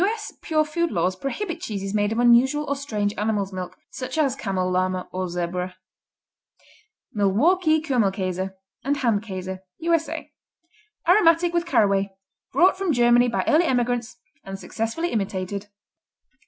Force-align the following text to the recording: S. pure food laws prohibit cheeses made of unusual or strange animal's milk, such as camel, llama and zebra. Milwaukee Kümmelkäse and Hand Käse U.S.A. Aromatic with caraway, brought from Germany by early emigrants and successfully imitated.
S. 0.03 0.33
pure 0.41 0.65
food 0.65 0.89
laws 0.91 1.15
prohibit 1.15 1.61
cheeses 1.61 1.93
made 1.93 2.11
of 2.11 2.17
unusual 2.17 2.65
or 2.67 2.75
strange 2.75 3.13
animal's 3.19 3.53
milk, 3.53 3.77
such 3.91 4.17
as 4.17 4.35
camel, 4.35 4.67
llama 4.71 5.07
and 5.13 5.29
zebra. 5.29 5.75
Milwaukee 7.13 7.83
Kümmelkäse 7.83 8.51
and 8.83 8.97
Hand 8.97 9.21
Käse 9.21 9.59
U.S.A. 9.77 10.31
Aromatic 11.07 11.53
with 11.53 11.67
caraway, 11.67 12.09
brought 12.51 12.79
from 12.79 12.91
Germany 12.91 13.27
by 13.27 13.43
early 13.47 13.65
emigrants 13.65 14.17
and 14.43 14.57
successfully 14.57 15.09
imitated. 15.11 15.67